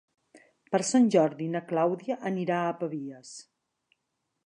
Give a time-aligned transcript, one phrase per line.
[0.75, 3.39] Per Sant Jordi na Clàudia anirà a Pavies.